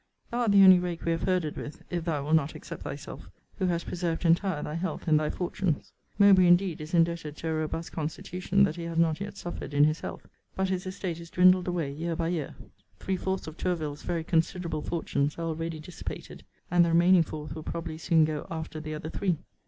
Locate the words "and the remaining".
16.71-17.21